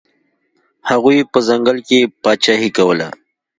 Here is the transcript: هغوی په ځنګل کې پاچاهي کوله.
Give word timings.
هغوی 0.89 1.17
په 1.31 1.39
ځنګل 1.47 1.77
کې 1.87 1.99
پاچاهي 2.23 2.69
کوله. 2.77 3.07